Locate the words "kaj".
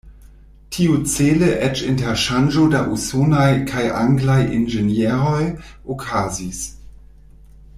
3.73-3.83